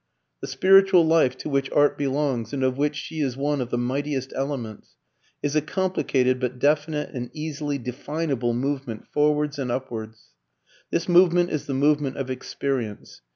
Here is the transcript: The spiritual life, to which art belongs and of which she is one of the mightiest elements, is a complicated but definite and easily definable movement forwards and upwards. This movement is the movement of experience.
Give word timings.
The 0.39 0.47
spiritual 0.47 1.05
life, 1.05 1.37
to 1.37 1.47
which 1.47 1.69
art 1.71 1.95
belongs 1.95 2.53
and 2.53 2.63
of 2.63 2.75
which 2.75 2.95
she 2.95 3.19
is 3.19 3.37
one 3.37 3.61
of 3.61 3.69
the 3.69 3.77
mightiest 3.77 4.33
elements, 4.35 4.95
is 5.43 5.55
a 5.55 5.61
complicated 5.61 6.39
but 6.39 6.57
definite 6.57 7.11
and 7.13 7.29
easily 7.33 7.77
definable 7.77 8.55
movement 8.55 9.05
forwards 9.05 9.59
and 9.59 9.71
upwards. 9.71 10.31
This 10.89 11.07
movement 11.07 11.51
is 11.51 11.67
the 11.67 11.75
movement 11.75 12.17
of 12.17 12.31
experience. 12.31 13.21